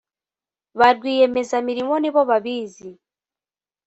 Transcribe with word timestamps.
Ba 0.79 0.87
rwiyemezamirimo 0.95 1.95
ni 1.99 2.09
bo 2.13 2.21
babizi 2.29 2.89